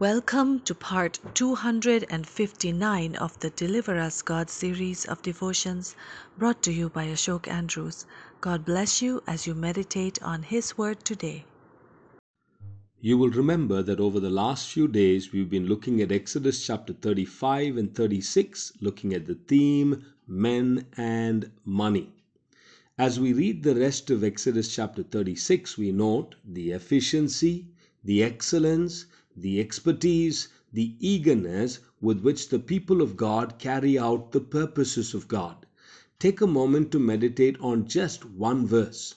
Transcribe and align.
Welcome 0.00 0.60
to 0.60 0.74
part 0.74 1.20
259 1.34 3.16
of 3.16 3.38
the 3.40 3.50
Deliver 3.50 3.98
Us 3.98 4.22
God 4.22 4.48
series 4.48 5.04
of 5.04 5.20
devotions 5.20 5.94
brought 6.38 6.62
to 6.62 6.72
you 6.72 6.88
by 6.88 7.04
Ashok 7.04 7.46
Andrews. 7.46 8.06
God 8.40 8.64
bless 8.64 9.02
you 9.02 9.22
as 9.26 9.46
you 9.46 9.54
meditate 9.54 10.18
on 10.22 10.44
His 10.44 10.78
Word 10.78 11.04
today. 11.04 11.44
You 13.02 13.18
will 13.18 13.28
remember 13.28 13.82
that 13.82 14.00
over 14.00 14.18
the 14.18 14.30
last 14.30 14.70
few 14.70 14.88
days 14.88 15.32
we've 15.32 15.50
been 15.50 15.66
looking 15.66 16.00
at 16.00 16.10
Exodus 16.10 16.66
chapter 16.66 16.94
35 16.94 17.76
and 17.76 17.94
36, 17.94 18.72
looking 18.80 19.12
at 19.12 19.26
the 19.26 19.34
theme 19.34 20.06
men 20.26 20.86
and 20.96 21.50
money. 21.66 22.14
As 22.96 23.20
we 23.20 23.34
read 23.34 23.62
the 23.62 23.74
rest 23.74 24.08
of 24.08 24.24
Exodus 24.24 24.74
chapter 24.74 25.02
36, 25.02 25.76
we 25.76 25.92
note 25.92 26.36
the 26.42 26.70
efficiency, 26.70 27.66
the 28.02 28.22
excellence, 28.22 29.04
the 29.42 29.58
expertise, 29.60 30.48
the 30.72 30.94
eagerness 31.00 31.78
with 32.00 32.20
which 32.20 32.48
the 32.48 32.58
people 32.58 33.00
of 33.00 33.16
God 33.16 33.58
carry 33.58 33.98
out 33.98 34.32
the 34.32 34.40
purposes 34.40 35.14
of 35.14 35.28
God. 35.28 35.66
Take 36.18 36.40
a 36.40 36.46
moment 36.46 36.90
to 36.92 36.98
meditate 36.98 37.58
on 37.60 37.86
just 37.86 38.24
one 38.24 38.66
verse. 38.66 39.14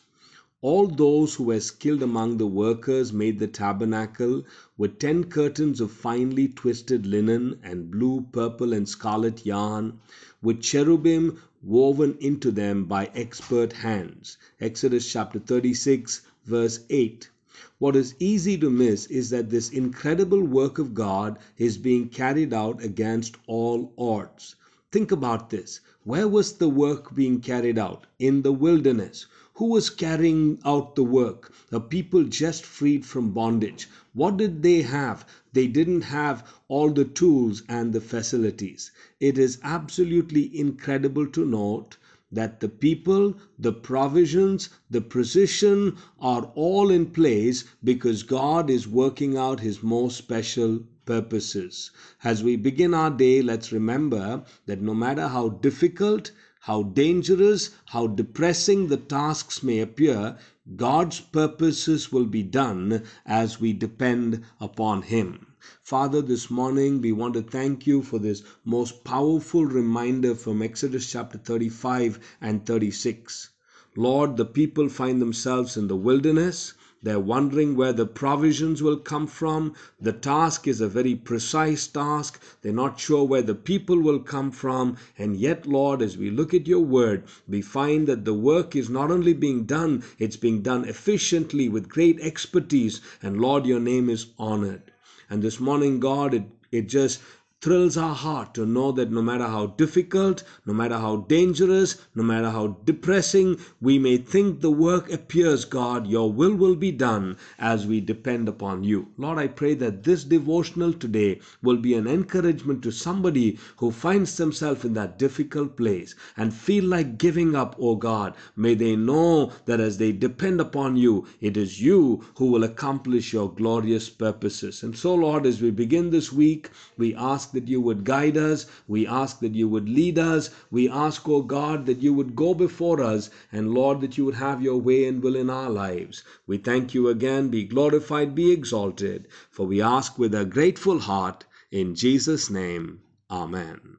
All 0.61 0.87
those 0.87 1.35
who 1.35 1.43
were 1.43 1.59
skilled 1.59 2.01
among 2.01 2.37
the 2.37 2.47
workers 2.47 3.11
made 3.11 3.37
the 3.39 3.47
tabernacle 3.47 4.45
with 4.77 4.97
ten 4.97 5.25
curtains 5.25 5.81
of 5.81 5.91
finely 5.91 6.47
twisted 6.47 7.05
linen 7.05 7.59
and 7.61 7.91
blue, 7.91 8.25
purple, 8.31 8.71
and 8.71 8.87
scarlet 8.87 9.45
yarn, 9.45 9.99
with 10.41 10.61
cherubim 10.61 11.37
woven 11.61 12.15
into 12.21 12.49
them 12.49 12.85
by 12.85 13.11
expert 13.13 13.73
hands. 13.73 14.37
Exodus 14.61 15.11
chapter 15.11 15.39
36, 15.39 16.21
verse 16.45 16.79
8. 16.89 17.29
What 17.77 17.95
is 17.95 18.15
easy 18.17 18.57
to 18.57 18.71
miss 18.71 19.05
is 19.05 19.29
that 19.29 19.51
this 19.51 19.69
incredible 19.69 20.41
work 20.41 20.79
of 20.79 20.95
God 20.95 21.37
is 21.55 21.77
being 21.77 22.09
carried 22.09 22.51
out 22.51 22.83
against 22.83 23.37
all 23.45 23.93
odds. 23.95 24.55
Think 24.91 25.11
about 25.11 25.51
this. 25.51 25.79
Where 26.03 26.27
was 26.27 26.53
the 26.53 26.67
work 26.67 27.13
being 27.13 27.41
carried 27.41 27.77
out? 27.77 28.07
In 28.17 28.41
the 28.41 28.51
wilderness. 28.51 29.27
Who 29.57 29.65
was 29.67 29.91
carrying 29.91 30.57
out 30.65 30.95
the 30.95 31.03
work? 31.03 31.53
A 31.71 31.79
people 31.79 32.23
just 32.23 32.65
freed 32.65 33.05
from 33.05 33.33
bondage. 33.33 33.87
What 34.13 34.37
did 34.37 34.63
they 34.63 34.81
have? 34.81 35.23
They 35.53 35.67
didn't 35.67 36.05
have 36.05 36.43
all 36.67 36.89
the 36.89 37.05
tools 37.05 37.61
and 37.69 37.93
the 37.93 38.01
facilities. 38.01 38.89
It 39.19 39.37
is 39.37 39.59
absolutely 39.61 40.57
incredible 40.57 41.27
to 41.27 41.45
note 41.45 41.97
that 42.33 42.59
the 42.59 42.67
people, 42.69 43.35
the 43.57 43.71
provisions, 43.71 44.69
the 44.89 45.01
precision 45.01 45.95
are 46.19 46.51
all 46.55 46.89
in 46.89 47.05
place 47.05 47.63
because 47.83 48.23
God 48.23 48.69
is 48.69 48.87
working 48.87 49.37
out 49.37 49.59
his 49.59 49.83
most 49.83 50.17
special 50.17 50.81
purposes. 51.05 51.91
As 52.23 52.43
we 52.43 52.55
begin 52.55 52.93
our 52.93 53.11
day, 53.11 53.41
let's 53.41 53.71
remember 53.71 54.43
that 54.65 54.81
no 54.81 54.93
matter 54.93 55.27
how 55.27 55.49
difficult, 55.49 56.31
how 56.61 56.83
dangerous, 56.83 57.71
how 57.87 58.07
depressing 58.07 58.87
the 58.87 58.97
tasks 58.97 59.61
may 59.61 59.79
appear, 59.79 60.37
God's 60.75 61.19
purposes 61.19 62.11
will 62.11 62.25
be 62.25 62.41
done 62.41 63.03
as 63.25 63.59
we 63.59 63.73
depend 63.73 64.43
upon 64.59 65.01
Him. 65.01 65.47
Father, 65.81 66.21
this 66.21 66.49
morning 66.49 66.99
we 67.01 67.11
want 67.11 67.35
to 67.35 67.41
thank 67.41 67.87
you 67.87 68.01
for 68.01 68.19
this 68.19 68.43
most 68.65 69.03
powerful 69.03 69.65
reminder 69.65 70.35
from 70.35 70.61
Exodus 70.61 71.11
chapter 71.11 71.37
35 71.37 72.19
and 72.41 72.65
36. 72.65 73.49
Lord, 73.95 74.37
the 74.37 74.45
people 74.45 74.89
find 74.89 75.21
themselves 75.21 75.77
in 75.77 75.87
the 75.87 75.95
wilderness. 75.95 76.73
They're 77.03 77.19
wondering 77.19 77.75
where 77.75 77.91
the 77.91 78.05
provisions 78.05 78.81
will 78.81 78.95
come 78.95 79.27
from. 79.27 79.73
The 79.99 80.13
task 80.13 80.69
is 80.69 80.79
a 80.79 80.87
very 80.87 81.15
precise 81.15 81.85
task. 81.85 82.41
They're 82.61 82.71
not 82.71 82.97
sure 82.97 83.25
where 83.25 83.41
the 83.41 83.53
people 83.53 83.99
will 83.99 84.19
come 84.19 84.51
from. 84.51 84.95
And 85.17 85.35
yet, 85.35 85.67
Lord, 85.67 86.01
as 86.01 86.17
we 86.17 86.31
look 86.31 86.53
at 86.53 86.65
your 86.65 86.79
word, 86.79 87.25
we 87.45 87.61
find 87.61 88.07
that 88.07 88.23
the 88.23 88.33
work 88.33 88.73
is 88.73 88.89
not 88.89 89.11
only 89.11 89.33
being 89.33 89.65
done, 89.65 90.03
it's 90.17 90.37
being 90.37 90.61
done 90.61 90.85
efficiently 90.85 91.67
with 91.67 91.89
great 91.89 92.21
expertise. 92.21 93.01
And 93.21 93.41
Lord, 93.41 93.65
your 93.65 93.81
name 93.81 94.09
is 94.09 94.27
honored. 94.39 94.92
And 95.29 95.41
this 95.41 95.59
morning, 95.59 95.99
God, 95.99 96.33
it, 96.33 96.43
it 96.71 96.89
just 96.89 97.21
thrills 97.63 97.95
our 97.95 98.13
heart 98.13 98.53
to 98.53 98.65
know 98.65 98.91
that 98.91 99.09
no 99.09 99.21
matter 99.21 99.47
how 99.47 99.67
difficult, 99.67 100.43
no 100.65 100.73
matter 100.73 100.97
how 100.97 101.15
dangerous, 101.15 101.95
no 102.13 102.21
matter 102.21 102.49
how 102.49 102.67
depressing 102.83 103.57
we 103.79 103.97
may 103.97 104.17
think 104.17 104.59
the 104.59 104.69
work 104.69 105.09
appears, 105.09 105.63
God, 105.63 106.05
your 106.05 106.29
will 106.29 106.53
will 106.53 106.75
be 106.75 106.91
done 106.91 107.37
as 107.57 107.87
we 107.87 108.01
depend 108.01 108.49
upon 108.49 108.83
you. 108.83 109.07
Lord, 109.17 109.37
I 109.37 109.47
pray 109.47 109.75
that 109.75 110.03
this 110.03 110.25
devotional 110.25 110.91
today 110.91 111.39
will 111.61 111.77
be 111.77 111.93
an 111.93 112.05
encouragement 112.05 112.83
to 112.83 112.91
somebody 112.91 113.57
who 113.77 113.91
finds 113.91 114.35
themselves 114.35 114.83
in 114.83 114.93
that 114.95 115.17
difficult 115.17 115.77
place 115.77 116.15
and 116.35 116.53
feel 116.53 116.83
like 116.83 117.17
giving 117.17 117.55
up, 117.55 117.77
oh 117.79 117.95
God. 117.95 118.33
May 118.57 118.75
they 118.75 118.97
know 118.97 119.53
that 119.67 119.79
as 119.79 119.97
they 119.97 120.11
depend 120.11 120.59
upon 120.59 120.97
you, 120.97 121.25
it 121.39 121.55
is 121.55 121.81
you 121.81 122.25
who 122.35 122.47
will 122.51 122.65
accomplish 122.65 123.31
your 123.31 123.49
glorious 123.49 124.09
purposes. 124.09 124.83
And 124.83 124.97
so, 124.97 125.15
Lord, 125.15 125.45
as 125.45 125.61
we 125.61 125.71
begin 125.71 126.09
this 126.09 126.33
week, 126.33 126.69
we 126.97 127.15
ask 127.15 127.52
that 127.53 127.67
you 127.67 127.79
would 127.81 128.03
guide 128.03 128.37
us. 128.37 128.65
We 128.87 129.07
ask 129.07 129.39
that 129.39 129.55
you 129.55 129.69
would 129.69 129.87
lead 129.87 130.19
us. 130.19 130.49
We 130.69 130.89
ask, 130.89 131.27
O 131.29 131.41
God, 131.41 131.85
that 131.85 132.01
you 132.01 132.13
would 132.13 132.35
go 132.35 132.53
before 132.53 133.01
us. 133.01 133.29
And 133.51 133.73
Lord, 133.73 134.01
that 134.01 134.17
you 134.17 134.25
would 134.25 134.35
have 134.35 134.61
your 134.61 134.77
way 134.77 135.05
and 135.05 135.23
will 135.23 135.35
in 135.35 135.49
our 135.49 135.69
lives. 135.69 136.23
We 136.45 136.57
thank 136.57 136.93
you 136.93 137.07
again. 137.07 137.49
Be 137.49 137.63
glorified, 137.63 138.35
be 138.35 138.51
exalted. 138.51 139.27
For 139.49 139.65
we 139.65 139.81
ask 139.81 140.19
with 140.19 140.35
a 140.35 140.45
grateful 140.45 140.99
heart. 140.99 141.45
In 141.71 141.95
Jesus' 141.95 142.49
name, 142.49 142.99
Amen. 143.31 143.97